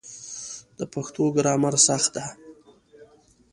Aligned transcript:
د 0.77 0.81
پښتو 0.93 1.23
ګرامر 1.35 1.75
سخت 1.87 2.09
ده 2.15 2.25